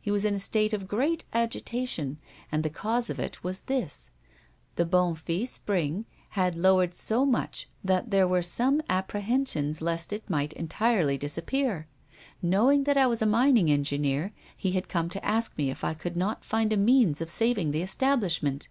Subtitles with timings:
[0.00, 2.18] He was in a state of great agitation,
[2.52, 4.08] and the cause of it was this:
[4.76, 6.06] the Bonnefille Spring
[6.38, 11.88] had lowered so much that there were some apprehensions lest it might entirely disappear.
[12.40, 15.92] Knowing that I was a mining engineer, he had come to ask me if I
[15.92, 18.68] could not find a means of saving the establishment.